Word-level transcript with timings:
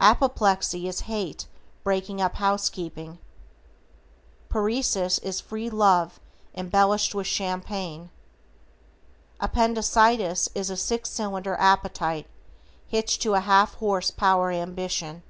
Apoplexy 0.00 0.88
is 0.88 1.02
hate 1.02 1.46
breaking 1.84 2.20
up 2.20 2.34
housekeeping. 2.34 3.20
Paresis 4.48 5.20
is 5.20 5.40
free 5.40 5.70
love 5.70 6.18
embellished 6.56 7.14
with 7.14 7.28
champagne. 7.28 8.10
Appendicitis 9.38 10.48
is 10.52 10.68
a 10.68 10.76
six 10.76 11.10
cylinder 11.10 11.54
appetite 11.60 12.26
hitched 12.88 13.22
to 13.22 13.34
a 13.34 13.38
half 13.42 13.74
horse 13.74 14.10
power 14.10 14.50
ambition. 14.50 15.22